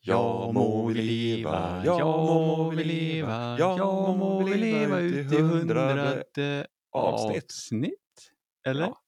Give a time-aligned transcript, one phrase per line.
[0.00, 3.76] Ja må vi leva, ja må vi leva, ja
[4.16, 7.44] må vi leva ut i hundrade avsnitt.
[7.44, 8.30] avsnitt.
[8.66, 8.86] Eller?
[8.86, 9.00] Ja.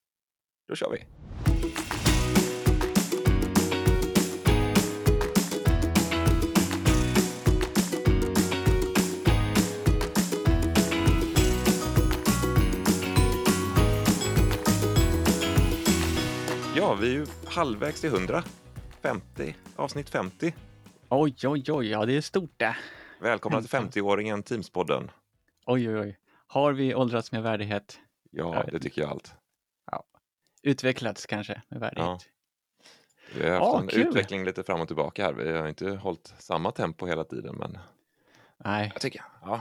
[0.68, 1.04] Då kör vi.
[16.76, 18.42] Ja, vi är ju halvvägs till 100.
[19.02, 20.52] 50, avsnitt 50.
[21.12, 22.76] Oj, oj, oj, ja det är stort det.
[23.20, 25.10] Välkomna till 50-åringen Teamspodden.
[25.66, 26.18] Oj, oj, oj.
[26.46, 28.00] Har vi åldrats med värdighet?
[28.30, 29.34] Ja, det tycker jag allt.
[30.62, 32.28] Utvecklats kanske med värdighet?
[33.36, 34.08] Vi har haft Ja, en kul.
[34.08, 35.32] utveckling lite fram och tillbaka här.
[35.32, 37.78] Vi har inte hållit samma tempo hela tiden, men
[38.64, 39.60] Nej, jag tycker, ja.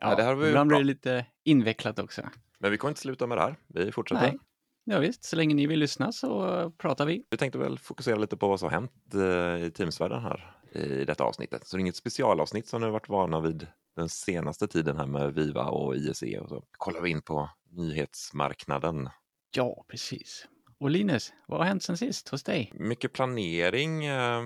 [0.00, 2.22] ja, Nej, det här var ibland blir det lite invecklat också.
[2.58, 3.56] Men vi kommer inte sluta med det här.
[3.66, 4.22] Vi fortsätter.
[4.22, 4.38] Nej,
[4.84, 7.24] ja, visst, så länge ni vill lyssna så pratar vi.
[7.30, 11.04] Vi tänkte väl fokusera lite på vad som har hänt eh, i Teamsvärlden här i
[11.04, 11.66] detta avsnittet.
[11.66, 15.06] Så det är inget specialavsnitt som ni har varit vana vid den senaste tiden här
[15.06, 16.38] med Viva och ISE.
[16.40, 19.08] Och så kollar vi in på nyhetsmarknaden.
[19.56, 20.46] Ja, precis.
[20.78, 22.72] Och Linus, vad har hänt sen sist hos dig?
[22.74, 24.42] Mycket planering eh,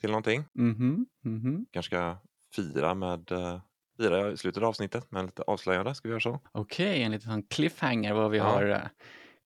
[0.00, 0.44] till någonting.
[0.52, 1.66] Mhm, mhm.
[1.70, 2.16] Kanske ska
[2.56, 3.60] fira med eh,
[3.96, 5.94] fira i slutet av avsnittet med lite avslöjande.
[5.94, 6.40] Ska vi göra så?
[6.52, 8.44] Okej, en liten cliffhanger vad vi Ja.
[8.44, 8.78] har eh,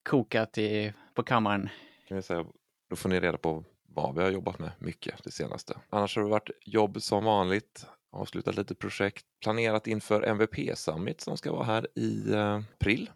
[0.02, 1.68] kokat i, på kammaren.
[2.08, 2.44] Kan vi säga.
[2.90, 3.64] Då får ni reda på
[3.94, 5.78] vad vi har jobbat med mycket det senaste.
[5.90, 7.86] Annars har det varit jobb som vanligt.
[8.10, 9.24] Avslutat lite projekt.
[9.42, 13.10] Planerat inför MVP Summit som ska vara här i eh, april.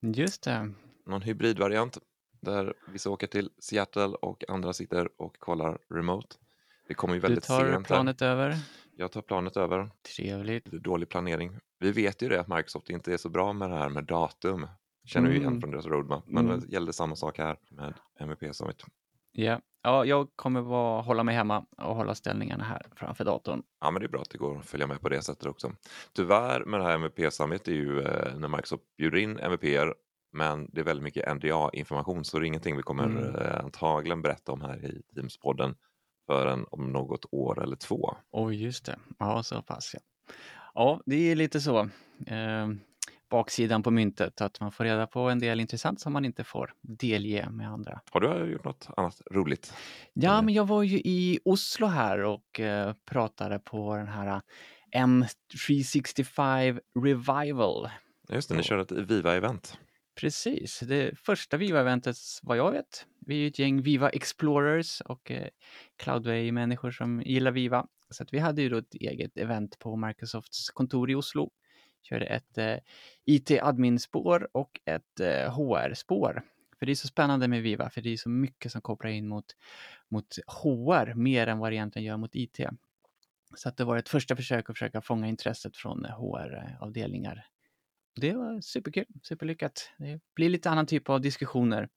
[0.00, 0.72] Just det.
[1.06, 1.98] Någon hybridvariant
[2.40, 6.36] där vissa åker till Seattle och andra sitter och kollar remote.
[6.88, 7.72] Det kommer ju Du väldigt tar sent.
[7.72, 7.82] här.
[7.82, 8.56] planet över.
[8.96, 9.90] Jag tar planet över.
[10.16, 10.64] Trevligt.
[10.64, 11.58] Dålig planering.
[11.78, 14.66] Vi vet ju det att Microsoft inte är så bra med det här med datum.
[15.04, 15.60] Känner vi igen Mm.
[15.60, 16.24] från deras roadmap.
[16.26, 16.60] Men Mm.
[16.60, 18.84] det gällde samma sak här med MVP Summit.
[19.32, 19.60] Ja.
[19.82, 23.62] ja, jag kommer vara, hålla mig hemma och hålla ställningarna här framför datorn.
[23.80, 25.72] Ja, men det är bra att det går att följa med på det sättet också.
[26.12, 29.94] Tyvärr med det här MVP Summit är ju eh, när Microsoft bjuder in MVP-er
[30.32, 33.34] men det är väldigt mycket NDA-information så det är ingenting vi kommer Mm.
[33.36, 35.74] eh, antagligen berätta om här i Teams-podden
[36.26, 38.16] förrän om något år eller två.
[38.30, 38.98] Oj, just det.
[39.18, 40.00] Ja, så pass ja.
[40.74, 41.78] Ja, det är lite så.
[42.26, 42.68] Eh,
[43.30, 46.72] baksidan på myntet, att man får reda på en del intressant som man inte får
[46.82, 48.00] delge med andra.
[48.10, 49.74] Har du gjort något annat roligt?
[50.12, 54.40] Ja, men jag var ju i Oslo här och eh, pratade på den här
[54.96, 57.88] M365 Revival.
[58.28, 59.78] Just det, ni körde ett Viva-event.
[60.20, 63.06] Precis, det första Viva-eventet vad jag vet.
[63.26, 65.48] Vi är ju ett gäng Viva Explorers och eh,
[65.96, 67.86] Cloudway-människor som gillar Viva.
[68.10, 71.50] Så att vi hade ju då ett eget event på Microsofts kontor i Oslo.
[72.02, 72.76] Körde ett eh,
[73.24, 76.42] IT-admin-spår och ett eh, HR-spår.
[76.78, 79.28] För det är så spännande med Viva, för det är så mycket som kopplar in
[79.28, 79.56] mot,
[80.08, 82.60] mot HR mer än vad det egentligen gör mot IT.
[83.54, 87.44] Så att det var ett första försök att försöka fånga intresset från eh, HR-avdelningar
[88.20, 89.90] det var superkul, superlyckat.
[89.98, 91.88] Det blir lite annan typ av diskussioner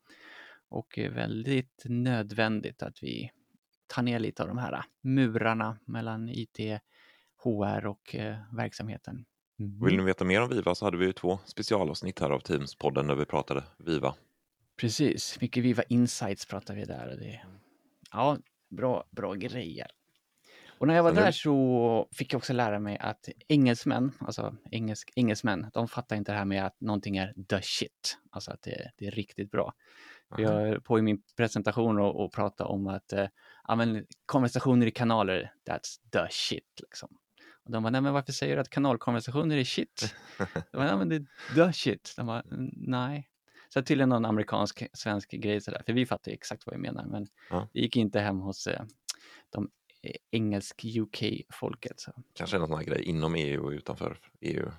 [0.68, 3.30] och väldigt nödvändigt att vi
[3.86, 6.58] tar ner lite av de här murarna mellan IT,
[7.44, 9.24] HR och eh, verksamheten.
[9.58, 9.84] Mm.
[9.84, 13.08] Vill ni veta mer om Viva så hade vi ju två specialavsnitt här av Teams-podden
[13.08, 14.14] där vi pratade Viva.
[14.80, 17.08] Precis, mycket Viva Insights pratar vi där.
[17.12, 17.40] Och det,
[18.12, 18.38] ja,
[18.70, 19.86] bra, bra grejer.
[20.78, 25.12] Och när jag var där så fick jag också lära mig att engelsmän, alltså engelsk,
[25.16, 28.90] engelsmän, de fattar inte det här med att någonting är the shit, alltså att det,
[28.96, 29.72] det är riktigt bra.
[30.34, 33.26] För Jag är på i min presentation och, och prata om att eh,
[34.26, 36.80] konversationer i kanaler, that's the shit.
[36.80, 37.08] Liksom.
[37.64, 40.14] Och de bara, nej men varför säger du att kanalkonversationer är shit?
[40.38, 42.14] Jag bara, nej men det är the shit.
[42.16, 43.30] De bara, "Mm, nej.
[43.68, 47.04] Så tydligen någon amerikansk, svensk grej sådär, för vi fattar ju exakt vad jag menar,
[47.06, 47.68] men Ja.
[47.72, 48.82] det gick inte hem hos eh,
[49.50, 49.70] de
[50.02, 52.00] eh, engelsk-UK-folket.
[52.00, 52.12] Så.
[52.34, 54.60] Kanske någon sån här grej inom EU och utanför EU.
[54.60, 54.70] I och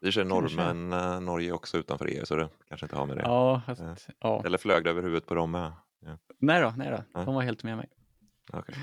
[0.00, 0.56] för sig Kanske.
[0.56, 3.22] norrmän, eh, Norge är också utanför EU så det kanske inte har med det.
[3.22, 3.96] Ja, fast, Ja.
[4.20, 4.42] ja.
[4.46, 5.72] Eller flög det över huvudet på dem med?
[6.00, 6.18] Ja.
[6.38, 7.88] Nej då, nej då, de var helt med mig.
[8.52, 8.74] okej.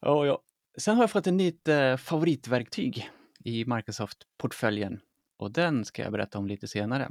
[0.00, 0.38] Ja, ja.
[0.78, 3.10] Sen har jag fått ett nytt eh, favoritverktyg
[3.44, 5.00] i Microsoft-portföljen
[5.36, 7.10] och den ska jag berätta om lite senare.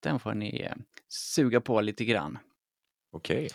[0.00, 0.72] Den får ni eh,
[1.08, 2.38] suga på lite grann.
[3.12, 3.48] Okej,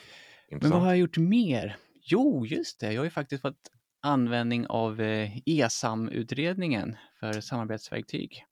[0.61, 1.77] Men vad har jag gjort mer?
[2.01, 3.71] Jo, just det, jag har ju faktiskt fått
[4.01, 8.45] användning av eh, ESAM-utredningen för samarbetsverktyg.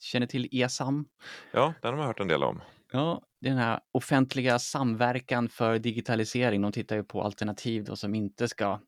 [0.00, 1.08] Känner till ESAM?
[1.52, 2.60] Ja, den har man hört en del om.
[2.92, 8.48] Ja, den här offentliga samverkan för digitalisering, de tittar ju på alternativ då som inte
[8.48, 8.80] ska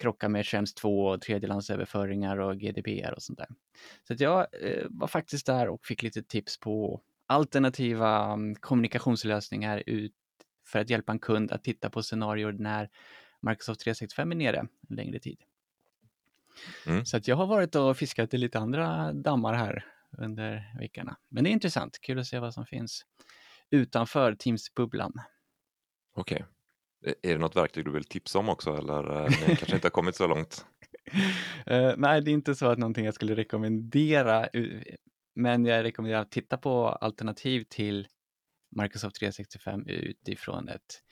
[0.00, 3.48] krocka med Schrems 2 och tredjelandsöverföringar och GDPR och sånt där.
[4.08, 10.14] Så jag eh, var faktiskt där och fick lite tips på alternativa mm, kommunikationslösningar ut
[10.66, 12.90] för att hjälpa en kund att titta på scenarier när
[13.40, 15.42] Microsoft 365 är nere en längre tid.
[16.86, 17.04] Mm.
[17.04, 19.84] Så att jag har varit och fiskat i lite andra dammar här
[20.18, 21.16] under veckorna.
[21.28, 23.06] Men det är intressant, kul att se vad som finns
[23.70, 25.12] utanför Teams-bubblan.
[26.14, 26.34] Okej.
[26.36, 26.46] Okay.
[27.02, 29.90] Är det något verktyg du vill tipsa om också eller eh, ni kanske inte har
[29.90, 30.66] kommit så långt?
[31.70, 34.48] uh, nej, det är inte så att någonting jag skulle rekommendera,
[35.34, 38.08] men jag rekommenderar att titta på alternativ till
[38.76, 41.02] Microsoft 365 utifrån ett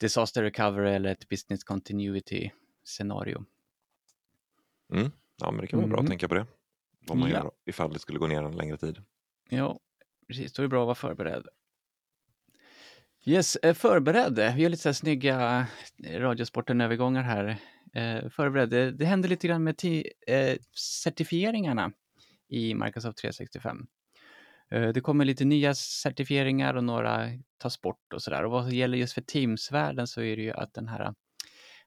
[0.00, 2.50] disaster recovery eller ett business continuity
[2.84, 3.44] scenario.
[4.94, 5.10] Mm.
[5.40, 6.10] Ja, men det kan vara bra att Mm.
[6.10, 6.46] tänka på det.
[7.06, 7.36] Vad man Ja.
[7.36, 9.02] gör ifall det skulle gå ner en längre tid.
[9.50, 9.80] Ja,
[10.28, 10.52] precis.
[10.52, 11.46] Då är det bra att vara förberedd.
[13.28, 14.34] Yes, eh, förberedd.
[14.34, 15.66] Vi har lite så här snygga
[16.04, 17.58] eh, Radiosporten-övergångar här.
[17.94, 18.66] Eh.
[18.66, 19.84] Det, händer lite grann med
[20.26, 20.56] eh,
[21.02, 21.92] certifieringarna
[22.48, 23.86] i Microsoft 365.
[24.70, 27.28] Eh, det kommer lite nya certifieringar och några
[27.58, 28.44] tas bort och sådär.
[28.44, 31.14] Och vad gäller just för Teams-världen så är det ju att den här,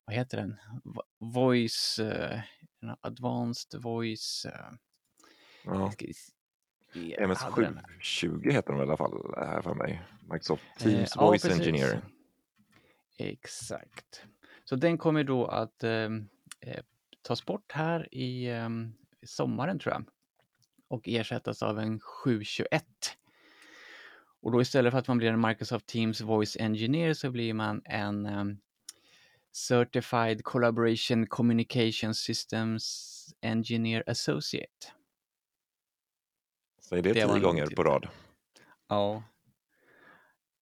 [0.05, 0.57] vad heter den?
[0.83, 1.99] Vo- Voice,
[3.01, 4.45] Advanced Voice,
[5.65, 5.87] Ja.
[6.93, 10.01] MS720 heter de i alla fall här för mig.
[10.31, 11.59] Microsoft Eh, Teams ja, Voice precis.
[11.59, 12.01] Engineer.
[13.17, 14.25] Exakt.
[14.63, 15.91] Så den kommer då att eh,
[16.59, 16.83] eh,
[17.21, 18.69] tas bort här i eh,
[19.23, 20.03] sommaren tror jag
[20.87, 22.85] och ersättas av en 721.
[24.41, 27.81] Och då istället för att man blir en Microsoft Teams Voice Engineer så blir man
[27.85, 28.45] en eh,
[29.51, 34.87] Certified Collaboration Communication Systems Engineer Associate.
[36.91, 38.07] Säg det, Det tio gånger på rad.
[38.87, 39.23] Ja.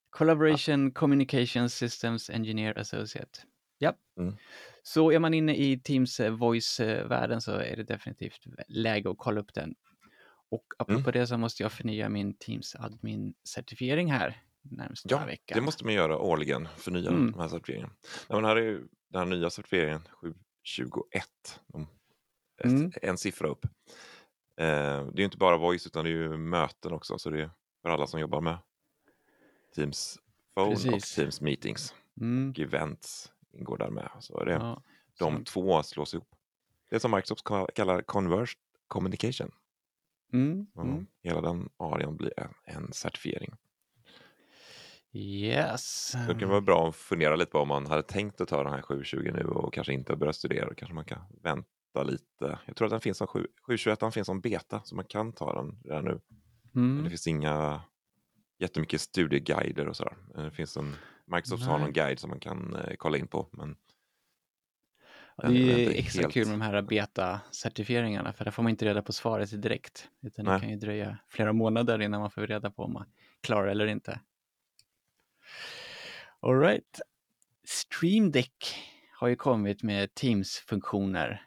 [0.10, 3.40] Collaboration Communication Systems Engineer Associate.
[3.78, 3.94] Ja.
[4.20, 4.36] Mm.
[4.84, 9.42] Så är man inne i Teams eh, Voice-världen så är det definitivt läge att kolla
[9.42, 9.76] upp den.
[10.52, 15.56] Och apropå det så måste jag förnya min Teams admin-certifiering här närmsta Ja, veckan.
[15.56, 17.32] det måste man göra årligen, förnya Mm.
[17.32, 17.94] de här certifieringarna.
[18.30, 21.88] Nej, men här är ju den här nya certifieringen 721, de-
[22.58, 22.92] ett, Mm.
[23.02, 23.66] en siffra upp.
[24.60, 27.42] Eh, det är ju inte bara voice utan det är ju möten också, så det
[27.42, 27.50] är
[27.82, 28.58] för alla som jobbar med
[29.76, 30.18] Teams
[30.56, 31.16] Phone och Precis.
[31.16, 31.94] Teams Meetings.
[32.22, 32.50] Mm.
[32.50, 34.10] Och events ingår där med.
[34.20, 34.84] Så det, Ja.
[35.20, 36.36] de så- två slås ihop.
[36.90, 38.58] Det som Microsoft ka- kallar Converged
[38.88, 39.52] Communication.
[40.34, 40.68] Mm.
[40.76, 41.08] Och Mm.
[41.24, 43.54] Hela den arean blir en, en certifiering.
[45.12, 46.14] Yes.
[46.28, 48.74] Det kan vara bra att fundera lite på om man hade tänkt att ta den
[48.74, 50.74] här 720 nu och kanske inte börja studera.
[50.76, 52.60] Kanske man kan vänta lite.
[52.66, 55.34] Jag tror att den finns som 7, 721 den finns som beta så man kan
[55.34, 56.22] ta den redan nu.
[56.72, 57.10] Men det Mm.
[57.10, 57.82] finns inga
[58.60, 60.18] jättemycket studieguider och sådär.
[60.38, 60.96] Eh, Det finns en,
[61.26, 61.82] Microsoft har Nej.
[61.86, 63.48] någon guide som man kan eh, kolla in på.
[63.52, 63.76] Men
[65.42, 68.70] Ja, Det är är extra helt- kul med de här beta-certifieringarna för där får man
[68.70, 70.10] inte reda på svaret direkt.
[70.22, 73.06] Utan det kan ju dröja flera månader innan man får reda på om man
[73.42, 74.20] klarar eller inte.
[76.40, 77.00] Alright.
[77.64, 78.76] Stream Deck
[79.14, 81.42] har ju kommit med Teams-funktioner.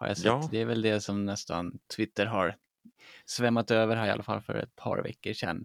[0.00, 0.26] Har jag sett.
[0.26, 0.48] Ja.
[0.50, 2.56] Det är väl det som nästan Twitter har
[3.24, 5.64] svämmat över här i alla fall för ett par veckor sedan.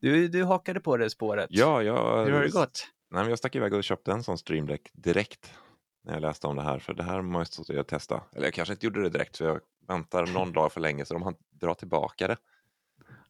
[0.00, 1.46] Du, du hakade på det spåret.
[1.50, 2.88] ja, jag, Hur har det gått?
[3.10, 5.54] Nej, jag stack iväg och köpte en sån Stream Deck direkt
[6.04, 6.78] när jag läste om det här.
[6.78, 8.22] För det här måste jag testa.
[8.32, 11.14] Eller jag kanske inte gjorde det direkt för jag väntar någon dag för länge så
[11.14, 12.36] de har dra tillbaka det.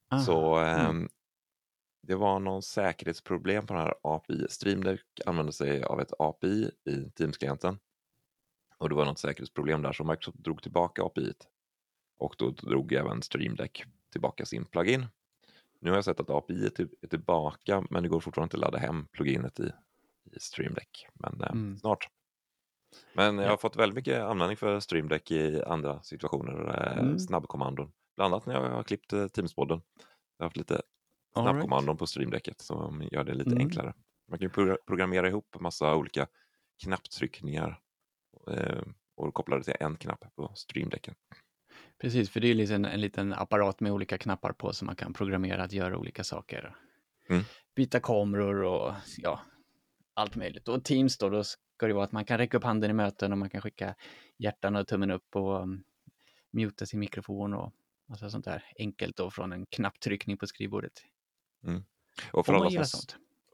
[0.09, 0.87] Ah, Så mm.
[0.87, 1.09] ehm,
[2.03, 4.47] det var någon säkerhetsproblem på den här API.
[4.51, 7.79] Stream Deck använde sig av ett API i Teams-klienten.
[8.83, 11.33] Och det var något säkerhetsproblem där så Microsoft drog tillbaka API.
[12.19, 15.07] Och då drog även Stream Deck tillbaka sin plugin.
[15.81, 18.57] Nu har jag sett att API är, till, är tillbaka men det går fortfarande inte
[18.57, 19.73] att ladda hem pluginet i,
[20.33, 21.07] i Stream Deck.
[21.15, 21.79] Men eh, Mm.
[21.79, 22.09] snart.
[23.15, 26.53] Men jag har fått väldigt mycket användning för Stream Deck i andra situationer.
[26.93, 27.19] Eh, Mm.
[27.19, 27.93] Snabbkommandon.
[28.17, 29.81] Bland annat när jag har klippt eh, Teams-podden.
[30.37, 30.83] Jag har haft lite
[31.35, 33.59] snabbkommandon på Streamdecket som gör det lite Mm.
[33.63, 33.95] enklare.
[34.29, 34.51] Man kan
[34.87, 36.27] programmera ihop massa olika
[36.83, 37.81] knapptryckningar
[39.17, 41.15] och koppla det till en knapp på Streamdecken.
[42.01, 44.97] Precis, för det är liksom en, en liten apparat med olika knappar på som man
[44.97, 46.77] kan programmera att göra olika saker.
[47.29, 47.43] Mm.
[47.77, 49.41] Byta kameror och ja,
[50.15, 50.69] allt möjligt.
[50.69, 53.33] Och Teams då, då ska det vara att man kan räcka upp handen i möten
[53.33, 53.95] och man kan skicka
[54.39, 55.85] hjärtan och tummen upp och um,
[56.53, 57.73] muta sin mikrofon och
[58.09, 60.93] massa sånt där enkelt då från en knapptryckning på skrivbordet.
[62.33, 63.01] Och för alla, som,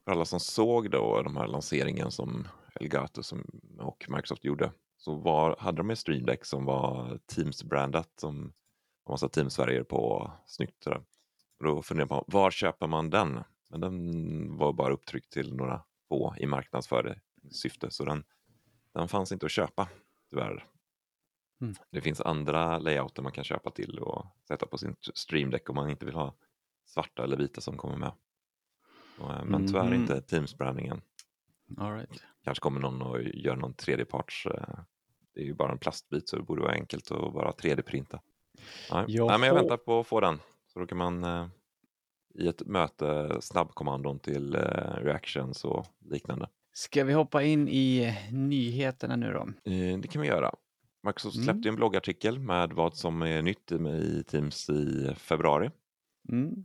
[0.05, 2.49] för alla som såg då de här lanseringen som
[2.81, 3.45] Elgato som,
[3.79, 8.53] och Microsoft gjorde så var, hade de ett Streamdeck som var Teams-brandat som
[9.05, 11.03] var massa Teams-färger på, snyggt sådär.
[11.59, 13.41] Och då funderade på var köper man den?
[13.71, 17.21] Men den var bara upptryckt till några få i marknadsförde
[17.51, 18.25] syfte så den,
[18.93, 19.89] den fanns inte att köpa
[20.31, 20.67] tyvärr.
[21.61, 21.75] Mm.
[21.91, 25.91] Det finns andra layouter man kan köpa till och sätta på sin Streamdeck om man
[25.91, 26.35] inte vill ha
[26.87, 28.13] svarta eller vita som kommer med.
[29.21, 30.01] Eh, Men tyvärr Mhm.
[30.01, 31.01] inte Teams-brandingen.
[31.77, 32.23] All right.
[32.49, 34.47] Kanske kommer någon och gör någon tredjeparts...
[34.47, 34.79] Eh,
[35.35, 38.21] det är ju bara en plastbit så det borde vara enkelt att bara 3D-printa.
[38.93, 39.05] Nej.
[39.09, 40.41] Nej, men jag väntar på att få den.
[40.73, 41.47] Så då kan man eh,
[42.35, 44.61] i ett möte snabbkommandon till eh,
[45.03, 46.49] reactions och liknande.
[46.73, 49.71] Ska vi hoppa in i nyheterna nu då?
[49.73, 50.55] Eh, det kan vi göra.
[51.03, 51.45] Microsoft mm.
[51.45, 55.71] släppte en bloggartikel med vad som är nytt i Teams i februari.
[56.29, 56.65] Mm.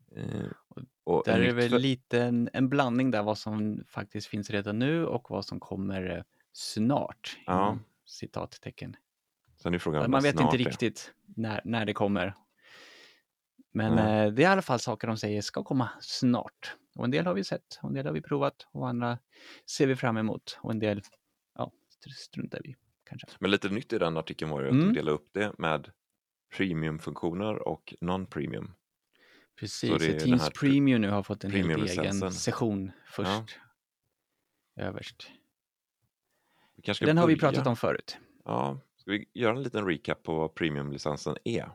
[1.04, 4.80] Och där är det väl lite en, en, blandning där vad som faktiskt finns redan
[4.80, 7.38] nu och vad som kommer eh, snart.
[7.46, 7.78] Ja.
[8.06, 8.96] Citattecken.
[9.62, 12.36] Sen är frågan Man vet inte riktigt när, när det kommer.
[13.74, 14.28] Men mm.
[14.28, 16.76] eh, det är i alla fall saker de säger ska komma snart.
[16.96, 19.18] Och en del har vi sett, och en del har vi provat och andra
[19.78, 21.02] ser vi fram emot och en del
[21.56, 21.72] ja,
[22.16, 23.28] struntar vi kanske.
[23.40, 24.88] Men lite nytt i den artikeln var ju att mm.
[24.88, 25.92] de delade upp det med
[26.58, 28.72] premiumfunktioner och non-premium.
[29.64, 33.60] Precis, så Teams Premium nu har fått en helt egen session först.
[34.76, 34.84] Ja.
[34.84, 35.32] Överst.
[37.00, 38.18] Den har vi pratat om förut.
[38.46, 41.70] Ja, ska vi göra en liten recap på vad premiumlicensen är?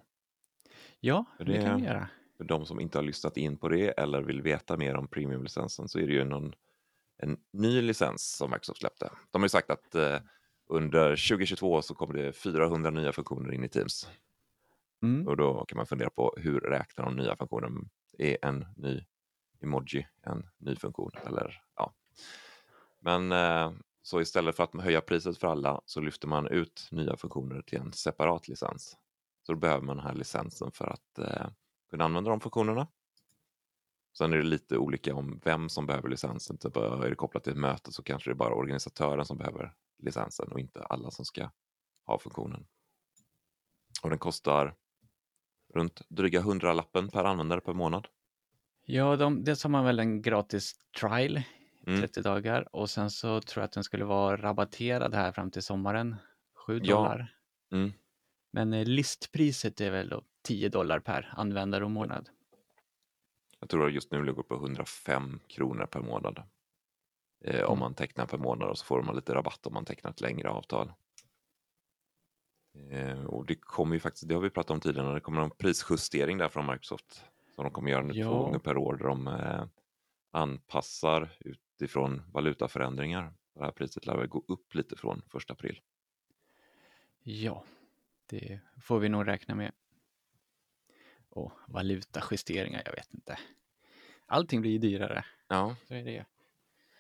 [1.00, 2.09] Ja, det, det kan vi göra.
[2.37, 5.88] För de som inte har lyssnat in på det eller vill veta mer om premiumlicensen
[5.88, 6.54] så är det ju någon,
[7.23, 9.11] en ny licens som Microsoft släppte.
[9.30, 10.18] De har ju sagt att eh,
[10.68, 14.09] under 2022 så kommer det 400 nya funktioner in i Teams.
[15.02, 15.28] Mm.
[15.28, 17.90] Och då kan man fundera på hur räknar de nya funktionen?
[18.19, 19.05] Är en ny
[19.61, 21.11] emoji en ny funktion?
[21.26, 21.93] Eller, ja.
[23.00, 27.17] Men eh, så istället för att höja priset för alla så lyfter man ut nya
[27.17, 28.97] funktioner till en separat licens.
[29.43, 31.47] Så då behöver man den här licensen för att eh,
[31.90, 32.87] kunna använda de funktionerna.
[34.19, 36.59] Sen är det lite olika om vem som behöver licensen.
[36.59, 39.38] Typ, eh, är det kopplat till ett möte så kanske det är bara organisatören som
[39.38, 41.50] behöver licensen och inte alla som ska
[42.07, 42.67] ha funktionen.
[44.02, 44.75] Och den kostar
[45.75, 48.07] runt dryga hundralappen per användare per månad.
[48.85, 51.43] Ja, de, dels har man väl en gratis trial,
[51.87, 52.01] mm.
[52.01, 55.63] 30 dagar och sen så tror jag att den skulle vara rabatterad här fram till
[55.63, 56.17] sommaren,
[56.67, 57.35] 7 dollar.
[57.69, 57.77] Ja.
[57.77, 57.93] Mm.
[58.53, 62.29] Men eh, listpriset är väl då 10 dollar per användare och månad.
[63.61, 66.43] Jag tror att just nu ligger på 105 kronor per månad.
[67.45, 67.67] Eh, mm.
[67.71, 70.21] Om man tecknar per månad och så får man lite rabatt om man tecknar ett
[70.21, 70.93] längre avtal.
[72.90, 75.50] Eh, och det kommer ju faktiskt, det har vi pratat om tidigare, det kommer en
[75.50, 78.26] prisjustering där från Microsoft som de kommer göra nu ja.
[78.26, 79.64] två gånger per år där de eh,
[80.30, 83.35] anpassar utifrån valutaförändringar.
[83.54, 85.80] Det här priset lär väl gå upp lite från 1 april.
[87.23, 87.64] Ja,
[88.26, 89.73] det får vi nog räkna med.
[91.28, 93.38] Och valutajusteringar, jag vet inte.
[94.26, 95.25] Allting blir ju dyrare.
[95.49, 95.76] Ja.
[95.88, 96.26] Så är det.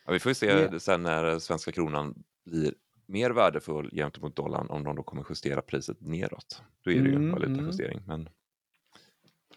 [0.04, 0.78] Ja, vi får se yeah.
[0.78, 2.74] sen när svenska kronan blir
[3.08, 6.62] mer värdefull gentemot dollarn om de då kommer justera priset neråt.
[6.80, 7.98] Då är det ju en mm, valutajustering.
[7.98, 8.06] Mm.
[8.06, 8.28] Men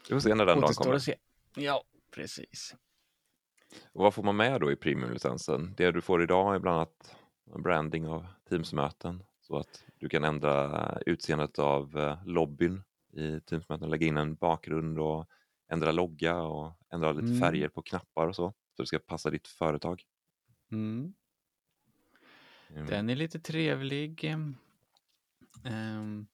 [0.09, 0.99] vi får se när den dagen kommer.
[0.99, 1.15] Se.
[1.55, 1.83] Ja,
[2.15, 2.75] precis.
[3.91, 5.73] Och vad får man med då i premiumlicensen?
[5.77, 7.15] Det du får idag är bland annat
[7.63, 14.07] branding av Teamsmöten så att du kan ändra utseendet av eh, lobbyn i Teamsmöten, lägga
[14.07, 15.27] in en bakgrund och
[15.71, 17.39] ändra logga och ändra lite mm.
[17.39, 18.53] färger på knappar och så.
[18.75, 20.03] Så det ska passa ditt företag.
[20.71, 21.13] Mm.
[22.73, 22.85] Mm.
[22.85, 24.35] Den är lite trevlig.
[25.65, 26.27] Um,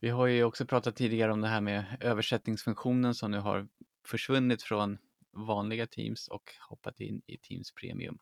[0.00, 3.68] vi har ju också pratat tidigare om det här med översättningsfunktionen som nu har
[4.06, 4.98] försvunnit från
[5.32, 8.18] vanliga Teams och hoppat in i Teams Premium.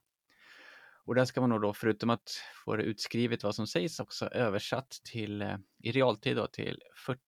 [1.05, 2.31] Och där ska man nog då, förutom att
[2.65, 7.21] få det utskrivet vad som sägs, också översatt till, eh, i realtid då, till 40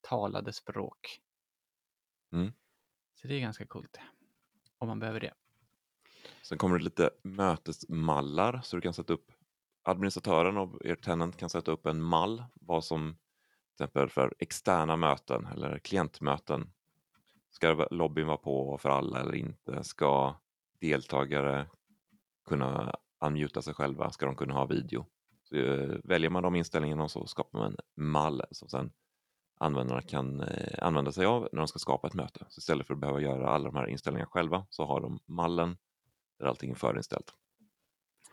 [0.00, 1.20] talade språk.
[2.32, 2.52] Mm.
[3.14, 3.98] Så det är ganska coolt
[4.78, 5.34] om man behöver det.
[6.42, 9.32] Sen kommer det lite mötesmallar så du kan sätta upp
[9.88, 13.16] administratören och er tenant kan sätta upp en mall vad som
[13.76, 16.72] till exempel för externa möten eller klientmöten.
[17.50, 19.84] Ska lobbyn vara på för alla eller inte?
[19.84, 20.34] Ska
[20.80, 21.66] deltagare
[22.48, 24.10] kunna unmuta sig själva?
[24.10, 25.06] Ska de kunna ha video?
[25.42, 28.92] Så, eh, väljer man de inställningarna så skapar man en mall som sen
[29.58, 32.46] användarna kan eh, använda sig av när de ska skapa ett möte.
[32.48, 35.76] Så istället för att behöva göra alla de här inställningarna själva så har de mallen
[36.38, 37.34] där allting är förinställt.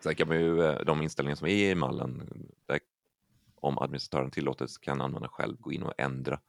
[0.05, 2.29] Sen kan man ju, eh, de inställningar som är i mallen,
[2.65, 2.79] där,
[3.55, 6.39] om administratören tillåter så kan användaren själv gå in och ändra.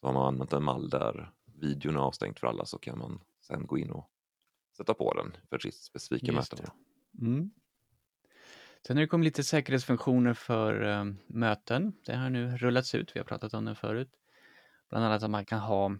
[0.00, 3.20] Så har man använt en mall där videon är avstängd för alla så kan man
[3.40, 4.10] sen gå in och
[4.76, 6.70] sätta på den för sitt specifika möte.
[7.20, 7.50] Mm.
[8.86, 11.92] Sen har det kommit lite säkerhetsfunktioner för um, möten.
[12.06, 14.10] Det har nu rullats ut, vi har pratat om det förut.
[14.88, 15.96] Bland annat att man kan ha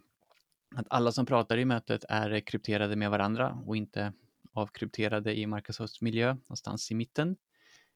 [0.75, 4.13] att alla som pratar i mötet är krypterade med varandra och inte
[4.61, 7.37] avkrypterade i Microsofts miljö någonstans i mitten.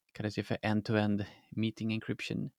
[0.05, 2.51] Det kallas ju för end-to-end meeting encryption.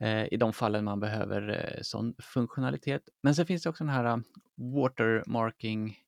[0.00, 3.02] Eh, I de fallen man behöver eh, sån funktionalitet.
[3.22, 4.18] Men sen finns det också den här eh,
[4.56, 5.98] watermarking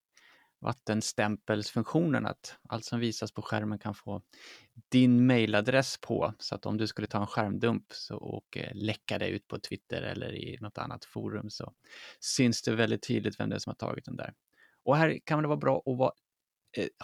[0.61, 4.23] vattenstämpelsfunktionen, att allt som visas på skärmen kan få
[4.89, 9.29] din mailadress på, så att om du skulle ta en skärmdump så, och läcka det
[9.29, 11.73] ut på Twitter eller i något annat forum så
[12.21, 14.35] syns det väldigt tydligt vem det är som har tagit den där.
[14.83, 16.13] Och här kan det vara bra att vara,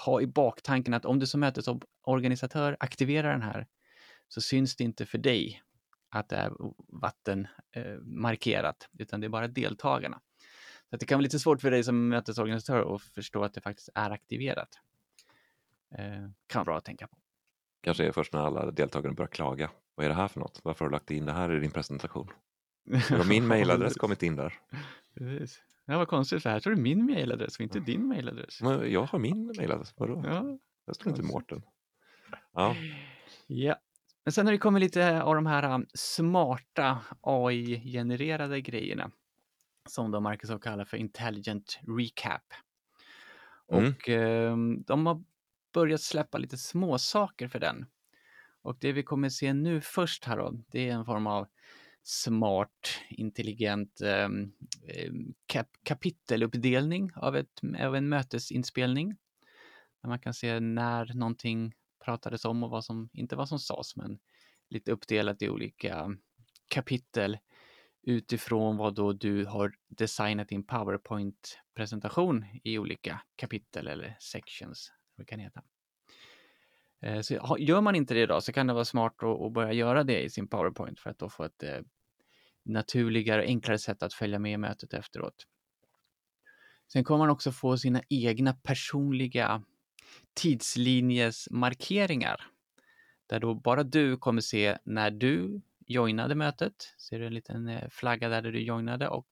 [0.05, 3.67] ha i baktanken att om du som mötesorganisatör aktiverar den här
[4.29, 5.63] så syns det inte för dig
[6.09, 6.53] att det är
[6.89, 10.21] vattenmarkerat, eh, utan det är bara deltagarna.
[10.91, 13.89] Så det kan vara lite svårt för dig som mötesorganisatör att förstå att det faktiskt
[13.95, 14.69] är aktiverat.
[15.99, 17.17] Eh, kan vara bra att tänka på.
[17.81, 19.71] Kanske är först när alla deltagare börjar klaga.
[19.95, 20.61] Vad är det här för något?
[20.65, 22.31] Varför har du lagt in det här i din presentation?
[23.11, 24.55] Har min mejladress kommit in där?
[25.15, 25.61] Precis.
[25.87, 28.63] Ja, vad konstigt, för här står det min mejladress och inte din mejladress.
[28.63, 30.23] Men jag har min mejladress, vadå?
[30.27, 30.59] Ja.
[30.87, 31.63] Jag står inte Mårten.
[32.53, 32.77] Ja.
[33.47, 33.77] ja,
[34.25, 39.11] men sen har det kommit lite av de här um, smarta AI-genererade grejerna
[39.89, 42.43] som då Microsoft kallar för Intelligent Recap.
[43.73, 43.95] Mm.
[43.95, 45.25] Och eh, de har
[45.75, 47.87] börjat släppa lite småsaker för den.
[48.63, 51.47] Och det vi kommer se nu först här då, det är en form av
[52.09, 54.29] smart, intelligent eh,
[55.47, 59.17] kap kapiteluppdelning av, ett, av en mötesinspelning.
[60.03, 63.97] Där man kan se när någonting pratades om och vad som, inte vad som sades,
[63.97, 64.19] men
[64.71, 66.17] lite uppdelat i olika
[66.69, 67.39] kapitel
[68.03, 75.31] utifrån vad då du har designat din PowerPoint-presentation i olika kapitel eller sections, vad det
[75.31, 75.63] kan heta.
[77.01, 80.05] Eh, så gör man inte det idag så kan det vara smart att börja göra
[80.05, 81.81] det i sin PowerPoint för att då få ett eh,
[82.67, 85.47] naturligare och enklare sätt att följa med mötet efteråt.
[86.93, 89.63] Sen kommer man också få sina egna personliga
[90.35, 92.41] tidslinjesmarkeringar
[93.27, 96.95] där då bara du kommer se när du joinade mötet.
[96.99, 99.29] Ser du en liten eh, flagga där, där du joinade och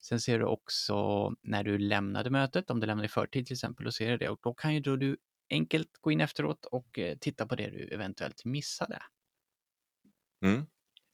[0.00, 3.86] sen ser du också när du lämnade mötet, om du lämnade i förtid till exempel,
[3.86, 5.16] och ser du det och då kan ju då du
[5.50, 9.02] enkelt gå in efteråt och eh, titta på det du eventuellt missade.
[10.44, 10.66] Mm.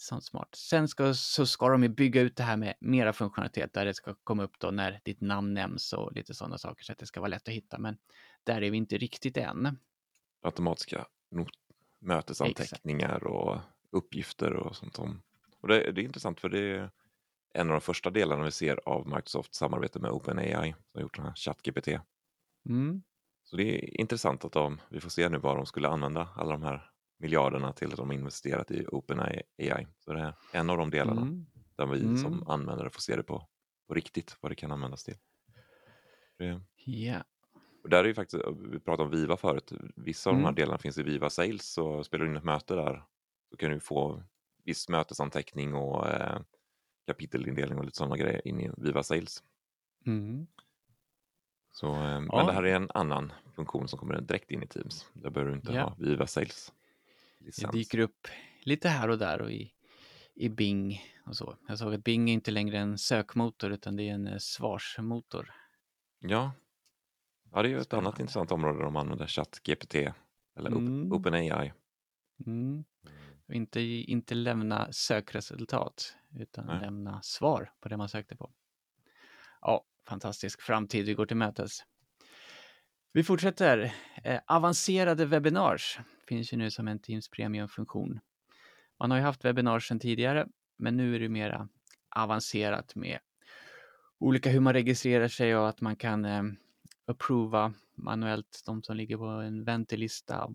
[0.02, 0.54] Sånt smart.
[0.54, 3.94] Sen ska, så ska de ju bygga ut det här med mera funktionalitet där det
[3.94, 7.06] ska komma upp då när ditt namn nämns och lite sådana saker så att det
[7.06, 7.78] ska vara lätt att hitta.
[7.78, 7.98] Men
[8.44, 9.78] där är vi inte riktigt än.
[10.42, 11.06] Automatiska
[11.98, 13.26] mötesanteckningar Exakt.
[13.26, 13.58] och
[13.90, 14.96] uppgifter och sånt.
[14.96, 15.22] Som,
[15.60, 16.90] och det, det, är intressant för det är
[17.54, 21.16] en av de första delarna vi ser av Microsofts samarbete med OpenAI som har gjort
[21.16, 21.88] den här ChatGPT.
[22.68, 23.02] Mm.
[23.44, 26.52] Så det är intressant att de, vi får se nu vad de skulle använda alla
[26.52, 26.89] de här
[27.20, 29.86] miljarderna till att de investerat i OpenAI.
[29.98, 31.46] Så det är en av de delarna mm.
[31.76, 32.16] där vi mm.
[32.16, 33.48] som användare får se det på,
[33.88, 35.16] på riktigt, vad det kan användas till.
[36.38, 37.22] Det, yeah.
[37.82, 40.54] Och där är ju faktiskt, vi pratade om Viva förut, vissa av de här mm.
[40.54, 43.04] delarna finns i Viva Sales så spelar du in ett möte där
[43.50, 44.22] så kan du få
[44.64, 46.40] viss mötesanteckning och eh,
[47.06, 49.42] kapitelindelning och lite sådana grejer in i Viva Sales.
[50.06, 50.46] Mm.
[51.72, 52.20] Så, eh, ja.
[52.20, 55.10] Men det här är en annan funktion som kommer direkt in i Teams.
[55.12, 55.82] Där behöver du inte ja.
[55.82, 56.72] ha Viva Sales.
[57.40, 58.28] Det dyker upp
[58.62, 59.72] lite här och där och i,
[60.34, 61.56] i Bing och så.
[61.68, 65.52] Jag såg att Bing är inte längre en sökmotor utan det är en eh, svarsmotor.
[66.18, 66.52] Ja,
[67.52, 69.94] ja det är ju ett annat intressant område där de använder ChatGPT
[70.56, 71.12] eller mm.
[71.12, 71.72] OpenAI.
[72.46, 72.84] Mm.
[73.52, 76.80] Inte, inte lämna sökresultat utan Nej.
[76.80, 78.50] lämna svar på det man sökte på.
[79.60, 81.84] Ja, fantastisk framtid vi går till mötes.
[83.12, 83.94] Vi fortsätter.
[84.24, 85.98] Eh, avancerade webinars
[86.30, 88.20] finns ju nu som en Teams Premium-funktion.
[88.98, 91.68] Man har ju haft webbinarier sedan tidigare, men nu är det mera
[92.16, 93.18] avancerat med
[94.18, 96.42] olika hur man registrerar sig och att man kan eh,
[97.06, 100.50] approva manuellt de som ligger på en väntelista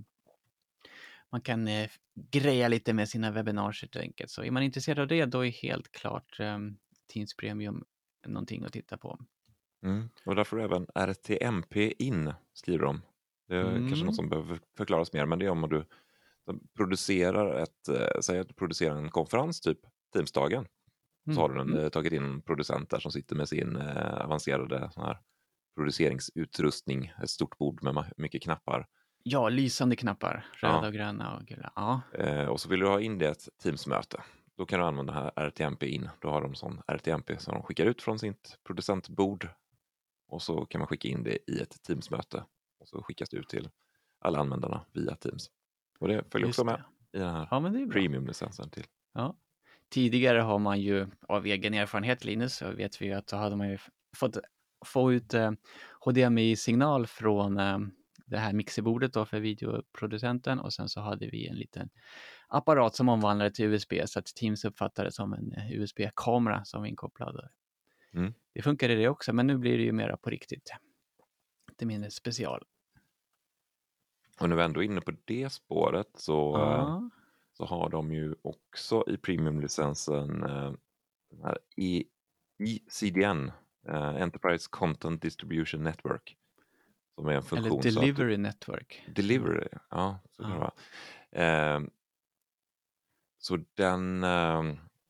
[1.31, 1.89] man kan eh,
[2.31, 4.31] greja lite med sina webbinarier helt enkelt.
[4.31, 6.59] Så är man intresserad av det, då är helt klart eh,
[7.13, 7.85] Teams Premium
[8.27, 9.19] någonting att titta på.
[9.83, 10.09] Mm.
[10.25, 13.01] Och du även RTMP in, skriver de.
[13.47, 13.87] Det är mm.
[13.87, 15.85] kanske något som behöver förklaras mer, men det är om du
[16.77, 19.79] producerar ett, eh, säg att du producerar en konferens, typ
[20.13, 20.65] Teamsdagen.
[21.27, 21.35] Mm.
[21.35, 21.83] Så har du en, mm.
[21.83, 25.17] Eh, tagit in en producent där som sitter med sin eh, avancerade sån här
[25.75, 28.87] produceringsutrustning, ett stort bord med mycket knappar
[29.27, 30.87] Ja, lysande knappar, röda ja.
[30.87, 31.71] och gröna och gula.
[31.75, 32.01] Ja.
[32.13, 34.23] Eh, och så vill du ha in det i ett Teams-möte.
[34.57, 36.09] Då kan du använda här RTMP in.
[36.21, 39.49] Då har de sån RTMP som de skickar ut från sitt producentbord.
[40.27, 42.43] Och så kan man skicka in det i ett Teams-möte.
[42.85, 43.69] Och så skickas det ut till
[44.19, 45.51] alla användarna via Teams.
[45.99, 47.17] Och det följer Just också med det.
[47.17, 48.85] i den här ja, premium-licensen till.
[49.13, 49.35] Ja.
[49.89, 53.69] Tidigare har man ju av egen erfarenhet Linus, så vet vi att så hade man
[53.69, 53.77] ju
[54.15, 54.37] fått
[54.85, 55.51] få ut eh,
[55.99, 57.79] HDMI-signal från eh,
[58.25, 61.89] det här mixerbordet då för videoproducenten och sen så hade vi en liten
[62.47, 66.81] apparat som omvandlade till USB så att Teams uppfattade det som en eh, USB-kamera som
[66.81, 67.49] var inkopplad.
[68.13, 68.33] Mm.
[68.53, 70.71] Det funkade det också, men nu blir det ju mera på riktigt.
[71.77, 72.63] till min special.
[74.39, 77.09] Och när vi ändå är inne på det spåret så, Ja.
[77.53, 80.73] så har de ju också i premiumlicensen eh,
[81.43, 82.03] här E-
[82.59, 83.51] ECDN,
[83.87, 86.37] eh, Enterprise Content Distribution Network.
[87.15, 89.03] Som är en funktion Eller så att Delivery Network.
[89.15, 90.19] Delivery, ja.
[90.31, 90.71] Så kan det Ja.
[91.31, 91.75] vara.
[91.75, 91.81] Eh,
[93.37, 94.63] så den, eh,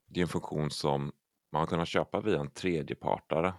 [0.06, 1.12] det är en funktion som
[1.52, 3.54] man har kunnat köpa via en tredjepartare.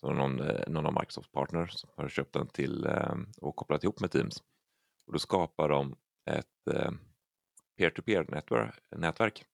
[0.00, 4.00] Så någon, eh, någon av Microsofts partners har köpt den till eh, och kopplat ihop
[4.00, 4.42] med Teams.
[5.08, 6.90] Och då skapar de ett eh,
[7.78, 9.44] peer-to-peer-nätverk.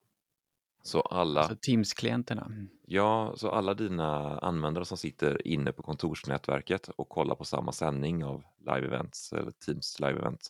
[0.83, 2.67] Så alla, Alltså Teams-klienterna.
[2.85, 8.23] ja, så alla dina användare som sitter inne på kontorsnätverket och kollar på samma sändning
[8.25, 10.49] av live-events eller Teams live-events.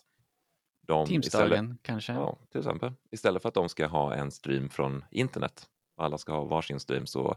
[1.07, 2.13] Teamsdagen kanske.
[2.13, 2.93] Ja, till exempel.
[3.11, 7.05] Istället för att de ska ha en stream från internet, alla ska ha varsin stream,
[7.05, 7.35] så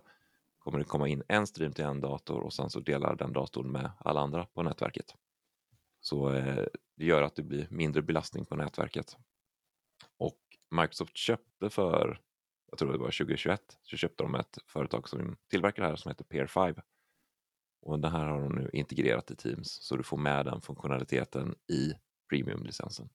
[0.59, 3.73] kommer det komma in en stream till en dator och sen så delar den datorn
[3.73, 5.15] med alla andra på nätverket.
[6.01, 9.17] Så eh, det gör att det blir mindre belastning på nätverket.
[10.17, 10.39] Och
[10.71, 12.21] Microsoft köpte för,
[12.71, 16.09] jag tror det var 2021, så köpte de ett företag som tillverkar det här som
[16.09, 16.83] heter Peer5.
[17.81, 21.55] Och det här har de nu integrerat i Teams så du får med den funktionaliteten
[21.67, 21.93] i
[22.29, 23.09] premiumlicensen.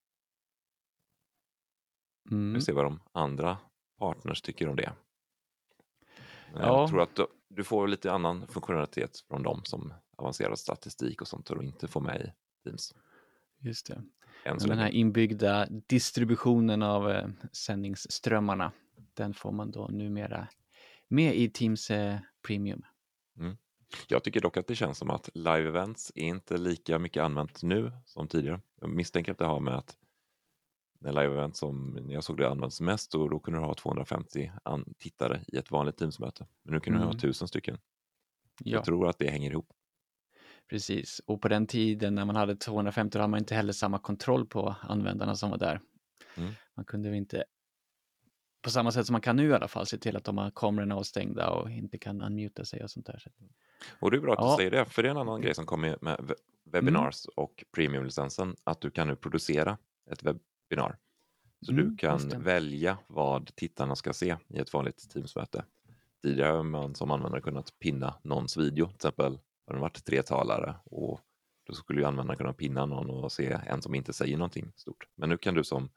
[2.31, 2.53] Mm.
[2.53, 3.57] Vi ser vad de andra
[3.99, 4.93] partners tycker om det.
[6.53, 6.59] Ja.
[6.59, 11.49] Jag tror att du, får lite annan funktionalitet från dem som avancerad statistik och sånt
[11.49, 12.95] och du inte får med i Teams.
[13.59, 14.03] Just det.
[14.43, 18.71] Den här inbyggda distributionen av eh, sändningsströmmarna,
[19.13, 20.47] den får man då numera
[21.07, 22.81] med i Teams eh, Premium.
[24.07, 27.63] Jag tycker dock att det känns som att live events är inte lika mycket använt
[27.63, 28.61] nu som tidigare.
[28.81, 29.97] Jag misstänker att det har med att
[30.99, 33.73] när live event som när jag såg det används mest och då kunde du ha
[33.73, 36.47] 250 an- tittare i ett vanligt Teamsmöte.
[36.63, 37.17] Men nu kan du ha Mm.
[37.17, 37.77] 1000 stycken.
[38.59, 39.73] Ja, Jag tror att det hänger ihop.
[40.69, 41.21] Precis.
[41.25, 44.45] Och på den tiden när man hade 250 då hade man inte heller samma kontroll
[44.45, 45.81] på användarna som var där.
[46.37, 46.51] Mm.
[46.75, 47.43] Man kunde inte,
[48.61, 50.51] på samma sätt som man kan nu i alla fall, se till att de har
[50.55, 53.19] kamerorna avstängda och inte kan unmuta sig och sånt där.
[53.19, 53.29] Så-
[53.99, 54.51] Och det är bra att Ja.
[54.51, 57.33] du säger det, för det är en annan grej som kommer med we- webinars Mm.
[57.35, 59.77] och premiumlicensen, att du kan nu producera
[60.11, 60.97] ett webbinar.
[61.65, 65.65] Så Mm, du kan välja vad tittarna ska se i ett vanligt Teamsmöte.
[66.21, 70.23] Tidigare har man som användare kunnat pinna någons video, till exempel har det varit tre
[70.23, 71.21] talare och
[71.63, 75.07] då skulle ju användaren kunna pinna någon och se en som inte säger någonting stort.
[75.15, 75.89] Men nu kan du som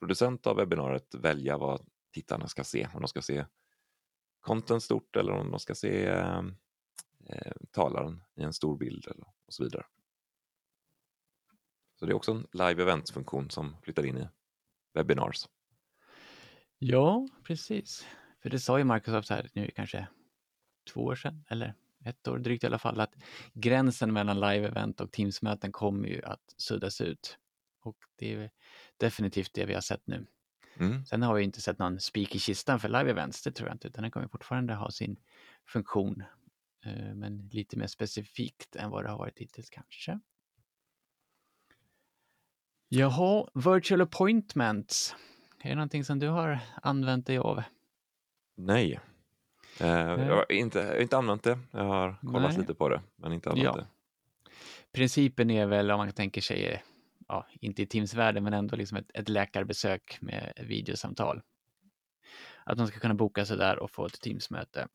[0.00, 3.46] producent av webbinariet välja vad tittarna ska se, om de ska se
[4.40, 6.42] content stort eller om de ska se eh,
[7.26, 9.86] eh, talaren i en stor bild eller, och så vidare.
[11.98, 14.28] Så det är också en live events-funktion som flyttar in i
[14.94, 15.48] webinars.
[16.78, 18.06] Ja, precis.
[18.42, 20.08] För det sa ju Microsoft här nu kanske
[20.92, 23.14] två år sedan, eller ett år drygt i alla fall, att
[23.52, 27.38] gränsen mellan live-event och Teams-möten kommer ju att suddas ut.
[27.80, 28.50] Och det är
[28.96, 30.26] definitivt det vi har sett nu.
[30.76, 31.04] Mm.
[31.04, 33.88] Sen har vi inte sett någon spik i kistan för live-events, det tror jag inte,
[33.88, 35.16] utan den kommer fortfarande ha sin
[35.66, 36.22] funktion.
[36.84, 40.20] Eh, Men lite mer specifikt än vad det har varit hittills kanske.
[42.88, 45.14] Jaha, virtual appointments.
[45.62, 47.62] Är det någonting som du har använt dig av?
[48.56, 49.00] Nej.
[49.80, 51.58] Eh, jag, har inte, jag har inte använt det.
[51.70, 52.58] Jag har kollat Nej.
[52.58, 53.76] lite på det, men inte använt Ja.
[53.76, 53.86] det.
[54.92, 56.82] Principen är väl om man tänker sig,
[57.28, 61.42] ja, inte i Teams-världen, men ändå liksom ett, ett läkarbesök med videosamtal.
[62.64, 64.88] Att man ska kunna boka sig där och få ett Teams-möte.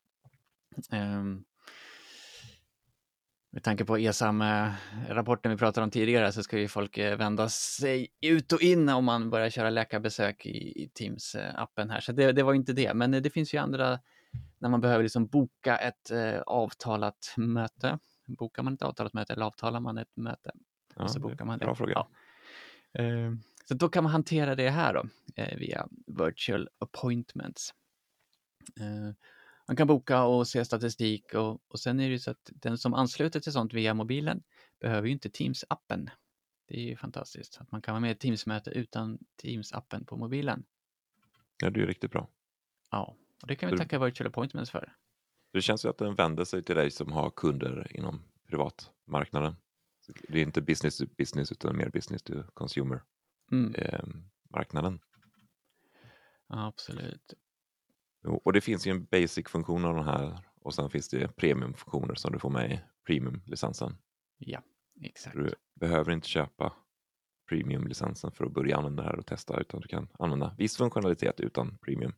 [0.91, 1.45] Um,
[3.51, 8.07] med tanke på ESAM-rapporten vi pratade om tidigare så ska ju folk eh, vända sig
[8.21, 11.99] ut och in om man börjar köra läkarbesök i, i Teams-appen här.
[11.99, 13.99] Så det, det var inte det, men det finns ju andra
[14.57, 17.99] när man behöver liksom boka ett eh, avtalat möte.
[18.27, 20.51] Bokar man ett avtalat möte eller avtalar man ett möte?
[20.95, 21.65] Ja, och så bokar man det.
[21.65, 21.93] Bra fråga.
[21.93, 22.09] Ja.
[23.03, 23.33] Eh,
[23.65, 25.03] så då kan man hantera det här då,
[25.35, 27.73] eh, via virtual appointments.
[28.79, 29.15] Eh,
[29.67, 32.77] man kan boka och se statistik och, och sen är det ju så att den
[32.77, 34.43] som ansluter till sånt via mobilen
[34.79, 36.09] behöver ju inte Teams-appen.
[36.67, 40.17] Det är ju fantastiskt att man kan vara med i ett Teams-möte utan Teams-appen på
[40.17, 40.63] mobilen.
[41.61, 42.29] Ja, det är ju riktigt bra.
[42.91, 44.93] Ja, och det kan vi tacka virtual appointments för.
[45.53, 49.55] Det känns ju att den vänder sig till dig som har kunder inom privatmarknaden.
[50.05, 53.03] Så Det är inte business to business utan mer business to consumer
[53.51, 54.03] Mm, eh,
[54.49, 54.99] marknaden.
[56.47, 57.33] absolut.
[58.23, 62.15] Jo, Och det finns ju en basic-funktion av den här och sen finns det premiumfunktioner
[62.15, 63.97] som du får med i premium-licensen.
[64.37, 64.61] Ja,
[65.01, 65.35] exakt.
[65.35, 66.73] Du behöver inte köpa
[67.49, 71.39] premium-licensen för att börja använda det här och testa utan du kan använda viss funktionalitet
[71.39, 72.13] utan premium.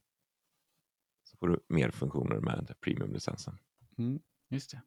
[1.41, 3.58] Får du mer funktioner med premium-licensen.
[3.97, 4.82] Mm, just det.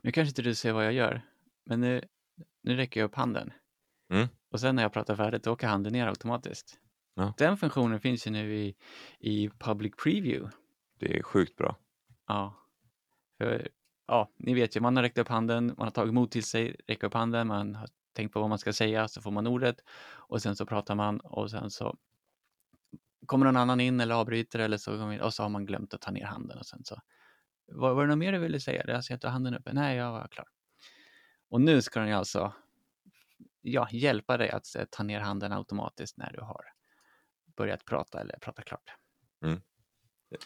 [0.00, 1.22] Nu kanske inte du ser vad jag gör,
[1.64, 2.02] men eh,
[2.62, 3.52] nu räcker jag upp handen.
[4.12, 4.28] Mm.
[4.50, 6.80] Och sen när jag pratar färdigt, då åker handen ner automatiskt.
[7.14, 7.34] Ja.
[7.38, 8.74] Den funktionen finns ju nu i,
[9.18, 10.56] i Public Preview.
[10.98, 11.76] Det är sjukt bra.
[12.26, 12.54] Ja.
[13.38, 13.68] För,
[14.06, 16.76] ja, ni vet ju, man har räckt upp handen, man har tagit mod till sig,
[16.86, 19.76] räcka upp handen, man har tänkt på vad man ska säga, så får man ordet
[20.12, 21.96] och sen så pratar man och sen så
[23.30, 26.10] kommer någon annan in eller avbryter eller så, och så har man glömt att ta
[26.10, 27.00] ner handen och sen så
[27.66, 28.84] var, var det något mer du ville säga?
[28.86, 29.72] Jag ser att du har handen uppe.
[29.72, 30.46] Nej, jag var klar.
[31.48, 32.52] Och nu ska den ju alltså
[33.60, 36.64] ja, hjälpa dig att eh, ta ner handen automatiskt när du har
[37.56, 38.90] börjat prata eller prata klart.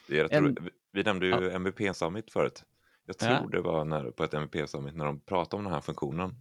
[0.09, 0.59] Det är En- roligt.
[0.93, 1.51] Vi nämnde ju Ja.
[1.51, 2.65] MVP Summit förut.
[3.07, 3.47] Jag tror Ja.
[3.53, 6.35] det var när, på ett MVP Summit när de pratade om den här funktionen.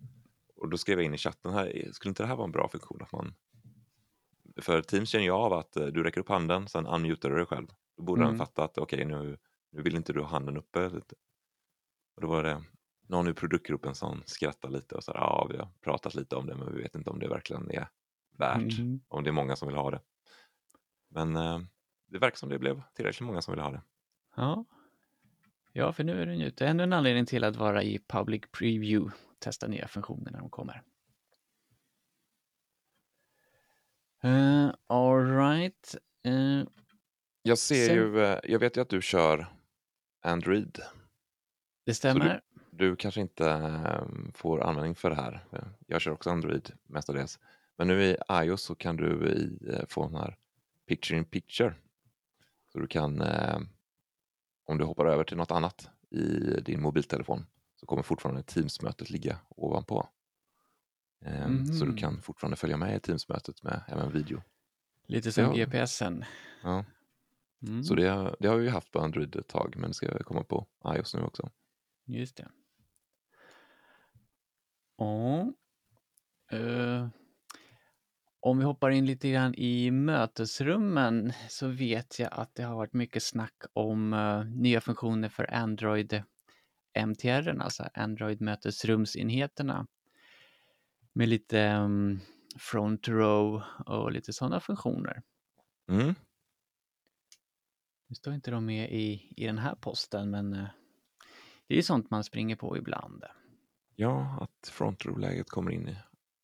[0.56, 2.70] Och då skrev jag in i chatten här, skulle inte det här vara en bra
[2.70, 3.02] funktion?
[3.02, 3.36] Att man...
[4.62, 7.46] För Teams känner ju av att eh, du räcker upp handen, sen unmutar du dig
[7.46, 7.68] själv.
[7.98, 8.30] Då borde Mm.
[8.32, 9.38] den fatta att okej, nu,
[9.72, 10.90] nu vill inte du ha handen uppe.
[10.90, 11.16] Lite.
[12.16, 12.64] Och då var det
[13.08, 16.56] någon i produktgruppen som skrattade lite och sa ja, vi har pratat lite om det,
[16.56, 17.88] men vi vet inte om det verkligen är
[18.38, 19.02] värt, Mhm.
[19.08, 20.02] om det är många som vill ha det.
[21.10, 21.60] Men eh,
[22.08, 23.82] det verkar som det blev tillräckligt många som vill ha det.
[24.36, 24.66] Ja.
[25.74, 26.68] ja, för nu är den ute.
[26.68, 29.12] Ännu en anledning till att vara i Public Preview.
[29.40, 30.84] Testa nya funktioner när de kommer.
[34.26, 35.96] Uh, all right.
[36.26, 36.64] Eh,
[37.42, 39.48] Jag ser Sen- ju, eh, jag vet ju att du kör
[40.22, 40.80] Android.
[41.86, 42.42] det stämmer.
[42.72, 45.46] Du kanske inte eh, får användning för det här.
[45.88, 47.40] Jag kör också Android mestadels.
[47.78, 50.38] Men nu i iOS så kan du i, eh, få den här
[50.88, 51.74] picture in picture.
[52.72, 53.60] Så du kan, eh,
[54.66, 56.26] om du hoppar över till något annat i
[56.62, 60.08] din mobiltelefon så kommer fortfarande Teams-mötet ligga ovanpå.
[61.26, 61.98] Eh, Så du Mhm.
[61.98, 64.42] kan fortfarande följa med i Teams-mötet med även video.
[65.08, 65.54] Lite som Ja.
[65.54, 66.26] GPSen.
[66.64, 66.86] Ja.
[67.68, 70.44] Mm, Så det, det har vi haft på Android ett tag men det ska komma
[70.44, 71.50] på iOS nu också.
[72.06, 72.48] Just det.
[74.98, 75.54] Ja.
[76.52, 77.08] Eh,
[78.40, 82.94] om vi hoppar in lite grann i mötesrummen så vet jag att det har varit
[82.94, 86.24] mycket snack om eh, nya funktioner för Android
[86.94, 89.88] MTR, alltså Android mötesrumsenheterna.
[91.14, 92.20] Med lite um,
[92.60, 95.24] front row och lite sådana funktioner.
[95.90, 96.16] Mm.
[98.08, 100.68] Nu står inte de med i, i den här posten men eh,
[101.68, 103.24] det är ju sånt man springer på ibland.
[103.96, 105.98] Ja, att front row-läget kommer in i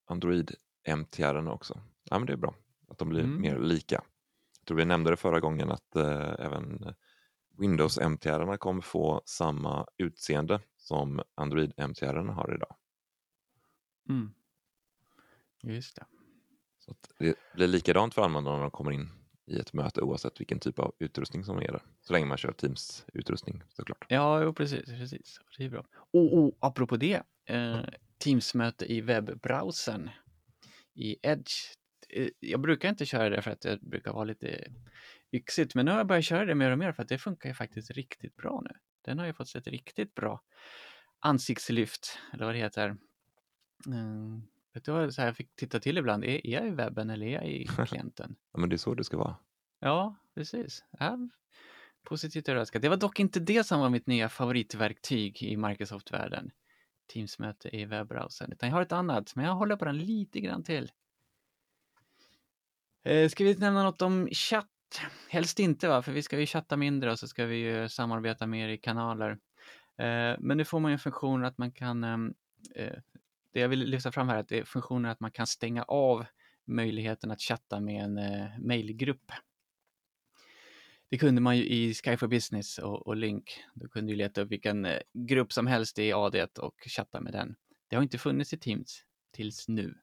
[0.05, 0.51] Android
[0.87, 1.81] MTR också.
[2.03, 2.55] Ja, men det är bra
[2.87, 3.41] att de blir Mm.
[3.41, 4.03] mer lika.
[4.59, 6.95] Jag tror vi nämnde det förra gången att eh, även
[7.57, 12.75] Windows MTR kommer få samma utseende som Android MTR har idag.
[14.09, 14.33] Mm.
[15.63, 16.05] Just det.
[16.79, 19.09] Så det blir likadant för användarna när de kommer in
[19.45, 21.81] i ett möte oavsett vilken typ av utrustning som är där.
[22.01, 24.05] Så länge man kör Teams-utrustning såklart.
[24.09, 25.39] Ja, jo, precis, precis.
[25.57, 25.85] Det är bra.
[26.13, 27.79] Och, och apropå det, eh,
[28.17, 30.09] Teams-möte i webbbrowsern
[30.93, 31.53] i Edge.
[32.09, 34.71] Eh, Jag brukar inte köra det för att det brukar vara lite
[35.31, 37.49] yxigt, men nu har jag börjat köra det mer och mer för att det funkar
[37.49, 38.71] ju faktiskt riktigt bra nu.
[39.01, 40.41] Den har ju fått ett riktigt bra
[41.19, 42.97] ansiktslyft, eller vad det heter.
[43.85, 44.41] Mm.
[44.73, 46.23] Vet du vad så här jag fick titta till ibland?
[46.23, 48.35] Är är jag i webben eller är jag i klienten?
[48.53, 49.35] Ja, men det är så det ska vara.
[49.79, 50.83] Ja, precis.
[50.99, 51.17] Ja,
[52.03, 52.81] positivt överraskad.
[52.81, 56.51] Det var dock inte det som var mitt nya favoritverktyg i Microsoft-världen.
[57.13, 60.63] Teams-möte i webbrowsern, utan jag har ett annat, men jag håller på den lite grann
[60.63, 60.91] till.
[63.03, 64.65] Eh, ska vi nämna något om chatt?
[65.29, 68.47] Helst inte va, för vi ska ju chatta mindre och så ska vi ju samarbeta
[68.47, 69.31] mer i kanaler.
[69.97, 72.33] Eh, men nu får man ju en funktion att man kan, ehm,
[72.75, 72.97] eh,
[73.51, 75.83] det jag vill lyfta fram här, är att det är funktionen att man kan stänga
[75.83, 76.25] av
[76.65, 79.31] möjligheten att chatta med en eh, mailgrupp.
[81.09, 83.63] Det kunde man ju i Sky for Business och, och Link.
[83.73, 87.33] Då kunde du leta upp vilken eh, grupp som helst i AD och chatta med
[87.33, 87.55] den.
[87.87, 89.95] Det har inte funnits i Teams tills nu.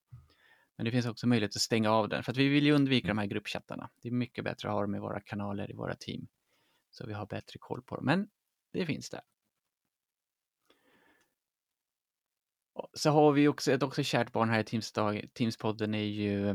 [0.77, 3.09] Men det finns också möjlighet att stänga av den, för att vi vill ju undvika
[3.09, 3.91] de här gruppchattarna.
[4.03, 6.27] Det är mycket bättre att ha dem i våra kanaler, i våra team.
[6.91, 8.05] Så vi har bättre koll på dem.
[8.05, 8.29] Men
[8.73, 9.23] det finns där.
[10.71, 10.77] Och
[12.95, 16.55] så har vi också ett också kärt barn här i Teams-dag- Teams-podden är ju eh,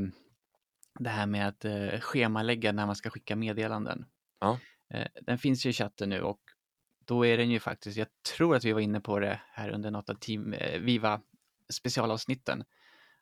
[0.99, 4.05] det här med att eh, schemalägga när man ska skicka meddelanden.
[4.39, 4.59] Ja.
[4.89, 6.41] Eh, den finns ju i chatten nu och
[7.05, 8.07] då är den ju faktiskt, jag
[8.37, 11.21] tror att vi var inne på det här under något av team, eh, Viva
[11.69, 12.63] specialavsnitten,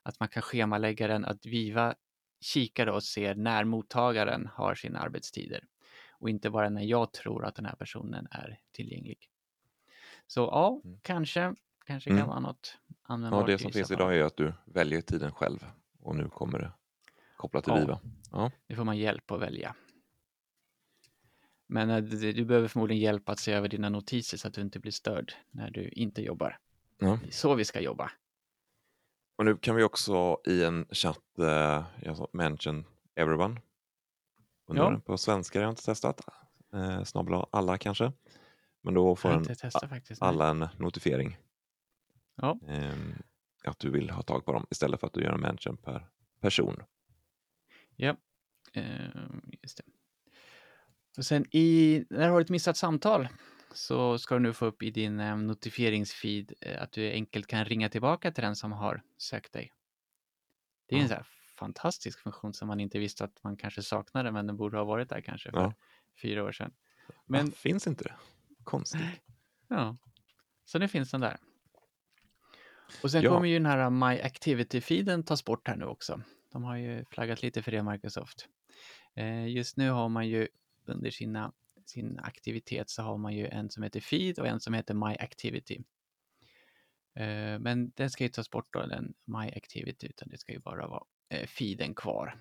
[0.04, 1.96] att man kan schemalägga den, att Viva
[2.42, 5.64] kikar då och ser när mottagaren har sina arbetstider
[6.12, 9.30] och inte bara när jag tror att den här personen är tillgänglig.
[10.28, 11.00] Så ja, Mm.
[11.04, 11.56] kanske,
[11.94, 12.28] kanske kan Mm.
[12.30, 13.46] vara något Ja, användbart.
[13.48, 15.66] det i som finns idag är att du väljer tiden själv
[16.00, 16.72] och nu kommer det
[17.38, 17.80] kopplat till Ja.
[17.80, 18.00] Viva.
[18.68, 19.76] Nu får man hjälp att välja.
[21.68, 24.80] Men eh, du, behöver förmodligen hjälp att se över dina notiser så att du inte
[24.80, 26.58] blir störd när du inte jobbar.
[26.98, 27.20] Ja.
[27.22, 28.12] Det är så vi ska jobba.
[29.36, 31.20] Och nu kan vi också i en chatt
[32.02, 33.62] jag sa mention everyone.
[34.68, 35.00] Undrar Ja.
[35.00, 36.22] på svenska, jag har inte testat.
[36.74, 38.12] Eh, Snabel alla kanske.
[38.82, 41.38] Men då får Jag en, alla en notifiering.
[42.42, 42.60] Ja.
[42.68, 43.14] ehm,
[43.64, 46.10] att du vill ha tag på dem istället för att du gör en mention per
[46.42, 46.84] person.
[47.96, 48.16] Ja,
[48.74, 49.84] ehm, just det.
[51.18, 53.28] Och sen i, när du har ett missat samtal
[53.74, 57.66] så ska du nu få upp i din eh, notifieringsfeed eh, att du enkelt kan
[57.66, 59.74] ringa tillbaka till den som har sökt dig.
[60.88, 61.08] Det är en Ja.
[61.10, 64.78] så här fantastisk funktion som man inte visste att man kanske saknade, men den borde
[64.78, 65.74] ha varit där kanske för Ja.
[66.22, 66.72] fyra år sedan.
[67.26, 68.16] Men Men finns inte det?
[68.64, 69.02] Konstigt.
[69.68, 69.98] ja,
[70.66, 71.38] så nu finns den där.
[73.04, 73.30] Och sen Ja.
[73.30, 76.22] kommer ju den här My Activity-feeden tas bort här nu också.
[76.52, 78.48] De har ju flaggat lite för det, Microsoft.
[79.16, 80.48] Eh, Just nu har man ju
[80.86, 81.54] under sina,
[81.86, 85.16] sin aktivitet så har man ju en som heter Feed och en som heter My
[85.16, 85.76] Activity.
[87.16, 90.60] Eh, Men den ska ju tas bort då, den My Activity, utan det ska ju
[90.60, 92.40] bara vara eh, feeden kvar.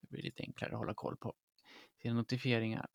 [0.00, 1.34] Det blir lite enklare att hålla koll på
[2.02, 2.86] sina notifieringar.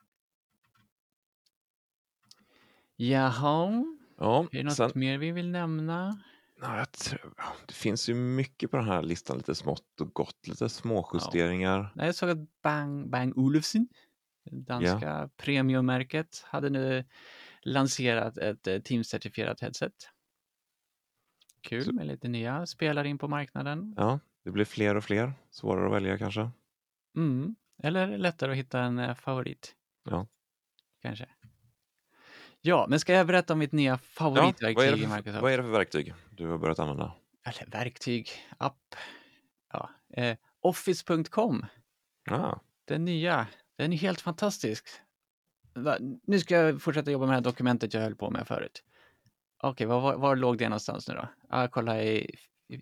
[2.96, 3.84] Jaha,
[4.18, 6.24] Ja, är det något sen, mer vi vill nämna?
[6.62, 7.34] Ja, jag tror,
[7.68, 11.92] det finns ju mycket på den här listan, lite smått och gott, lite småjusteringar.
[11.96, 13.88] Nej, Jag såg att Bang, Bang Olufsen,
[14.52, 17.06] danska premiummärket, hade nu
[17.62, 19.94] lanserat ett eh, Teams-certifierat headset.
[21.62, 23.94] Kul Så- med lite nya spelare in på marknaden.
[23.98, 26.50] Ja, det blir fler och fler, svårare att välja kanske.
[27.16, 27.56] Mm.
[27.84, 29.76] Eller lättare att hitta en eh, favorit.
[30.04, 30.28] Ja.
[31.02, 31.30] Kanske.
[32.62, 35.16] Ja, men ska jag berätta om mitt nya Ja, favoritverktyg vad, är det i för,
[35.16, 35.42] Microsoft?
[35.42, 37.14] vad är det för verktyg du har börjat använda?
[37.46, 38.96] Eller verktyg, app.
[39.74, 39.90] Ja.
[40.14, 41.66] Eh, Office.com.
[42.30, 43.48] Ah, Den nya,
[43.78, 44.88] den är helt fantastisk.
[46.28, 48.84] Nu ska jag fortsätta jobba med det här dokumentet jag höll på med förut.
[49.64, 51.28] Okej, var, var, var låg det någonstans nu då?
[51.50, 52.36] Ja, kolla i,
[52.70, 52.76] i,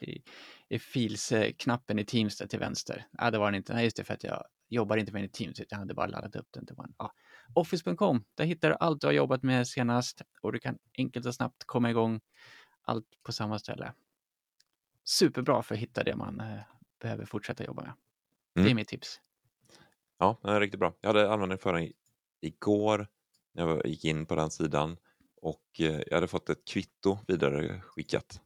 [0.00, 0.22] i,
[0.68, 3.06] i Files-knappen i Teams där till vänster.
[3.18, 3.74] Ja, det var den inte.
[3.74, 5.94] Nej, just det, för att jag jobbar inte med den i Teams, utan jag hade
[5.94, 7.12] bara laddat upp den till bara, ja.
[7.54, 11.34] Office.com, där hittar du allt du har jobbat med senast och du kan enkelt och
[11.34, 12.20] snabbt komma igång
[12.82, 13.92] allt på samma ställe.
[15.04, 16.60] Superbra för att hitta det man eh,
[17.00, 17.92] behöver fortsätta jobba med.
[18.60, 18.76] Det är Mm.
[18.76, 19.20] mitt tips.
[20.18, 20.94] ja, den är riktigt bra.
[21.00, 21.92] Jag hade användning för den
[22.40, 23.08] igår
[23.52, 24.96] när jag gick in på den sidan
[25.42, 28.40] och eh, jag hade fått ett kvitto vidare skickat.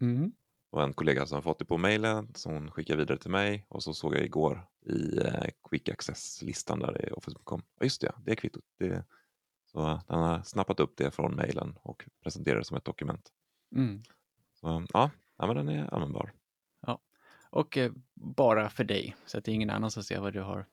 [0.00, 0.32] Mm.
[0.70, 3.82] Och en kollega som fått det på mejlen som hon skickade vidare till mig och
[3.82, 7.62] så såg jag igår i eh, Quick Access-listan där i Office.com.
[7.78, 8.64] Ja, just det, det är kvittot.
[8.78, 9.04] Det,
[9.66, 13.28] så den har snappat upp det från mejlen och presenterar det som ett dokument.
[13.76, 14.02] Mm.
[14.54, 16.32] Så, ja, ja, men den är användbar.
[17.50, 20.40] Och eh, bara för dig, så att det är ingen annan som ser vad du
[20.40, 20.66] har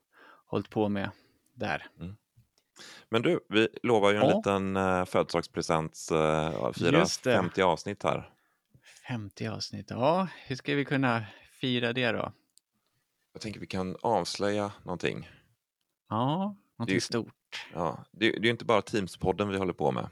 [0.45, 1.11] hållit på med
[1.53, 1.85] där.
[3.09, 4.37] Men du, vi lovar ju en Ja.
[4.37, 7.33] liten uh, födelsedagspresent, uh, fira Just det.
[7.33, 8.29] 50 avsnitt här.
[9.07, 11.25] 50 avsnitt, ja, hur ska vi kunna
[11.61, 12.33] fira det då?
[13.37, 15.29] Jag tänker vi kan avslöja någonting.
[16.09, 17.67] Ja, någonting Det- stort.
[17.73, 20.07] Ja, det, det är ju inte bara Teams-podden vi håller på med.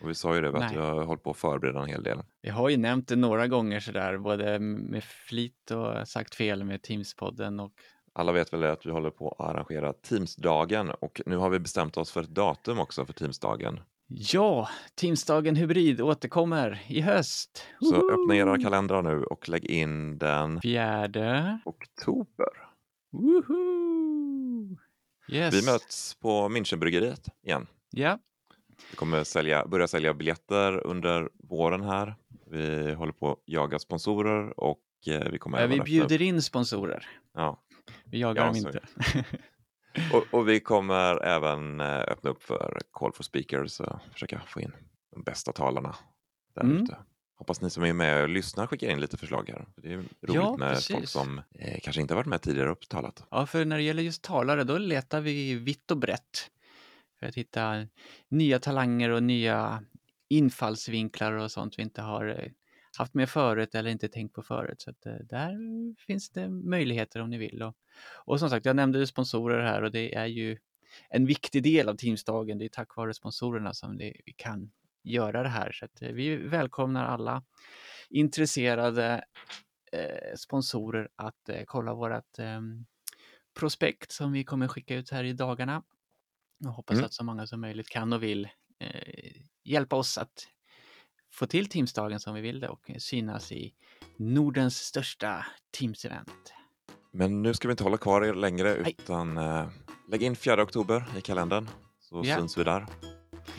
[0.00, 0.70] Och vi sa ju det, att Nej.
[0.74, 2.18] vi har hållit på att förbereda en hel del.
[2.42, 6.80] Vi har ju nämnt det några gånger sådär, både med flit och sagt fel med
[6.80, 7.72] Teams-podden och
[8.12, 11.96] Alla vet väl att vi håller på att arrangera Teamsdagen och nu har vi bestämt
[11.96, 13.80] oss för ett datum också för Teamsdagen.
[14.14, 17.64] Ja, Teamsdagen Hybrid återkommer i höst.
[17.80, 18.10] Så Woho!
[18.12, 21.58] öppna era kalendrar nu och lägg in den Fjärde.
[21.64, 22.48] oktober.
[23.12, 24.76] Woohoo!
[25.28, 25.54] Yes.
[25.54, 27.66] Vi möts på Münchenbryggeriet igen.
[27.90, 28.18] Ja,
[28.90, 32.14] Vi kommer sälja, börja sälja biljetter under våren här.
[32.50, 37.06] Vi håller på att jaga sponsorer och eh, vi kommer Ja, vi bjuder in sponsorer.
[37.34, 37.62] Ja,
[38.04, 38.80] Vi jagar Ja, dem inte.
[40.14, 44.60] och, och vi kommer även eh, öppna upp för Call for Speakers och försöka få
[44.60, 44.72] in
[45.14, 45.96] de bästa talarna
[46.54, 46.82] där Mm.
[46.82, 46.96] ute.
[47.36, 49.66] Hoppas ni som är med och lyssnar skickar in lite förslag här.
[49.76, 50.96] Det är roligt Ja, med precis.
[50.96, 53.24] folk som eh, kanske inte har varit med tidigare och talat.
[53.30, 56.50] Ja, för när det gäller just talare, då letar vi vitt och brett
[57.20, 57.86] för att hitta
[58.28, 59.84] nya talanger och nya
[60.28, 62.50] infallsvinklar och sånt vi inte har eh,
[62.98, 64.80] haft med förut eller inte tänkt på förut.
[64.80, 65.56] Så att, eh, där
[66.06, 67.62] finns det möjligheter om ni vill.
[67.62, 67.76] Och,
[68.24, 70.58] och som sagt, jag nämnde sponsorer här och det är ju
[71.08, 72.58] en viktig del av Teamsdagen.
[72.58, 74.70] Det är tack vare sponsorerna som det, vi kan
[75.04, 75.72] göra det här.
[75.72, 77.42] Så att, eh, vi välkomnar alla
[78.10, 79.24] intresserade
[79.92, 82.60] eh, sponsorer att eh, kolla vårat eh,
[83.60, 85.82] prospekt som vi kommer skicka ut här i dagarna.
[86.66, 87.04] Och hoppas Mm.
[87.06, 89.32] att så många som möjligt kan och vill eh,
[89.64, 90.48] hjälpa oss att
[91.42, 93.72] få till Teamsdagen som vi ville och synas i
[94.16, 95.46] Nordens största
[95.78, 96.52] Teams-event.
[97.12, 99.66] Men nu ska vi inte hålla kvar er längre utan eh,
[100.10, 101.68] lägg in 4 oktober i kalendern
[102.00, 102.36] så ja.
[102.36, 102.86] syns vi där.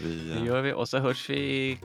[0.01, 0.29] Vi.
[0.29, 1.79] Det eh, gör vi och så hörs vi i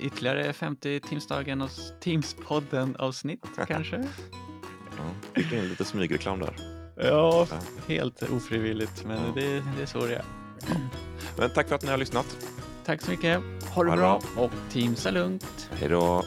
[0.00, 1.70] ytterligare 50 Teamsdagen och
[2.00, 3.96] Teamspodden avsnitt kanske.
[4.96, 6.56] Ja, fick in lite smygreklam där.
[6.96, 7.46] Ja,
[7.86, 9.32] helt ofrivilligt men ja.
[9.34, 10.24] det, det är så det är.
[11.38, 12.36] Men tack för att ni har lyssnat.
[12.84, 13.57] Tack så mycket.
[13.78, 14.20] Ha det bra.
[14.36, 15.70] Och teamsa Lugnt.
[15.72, 16.24] Hej då.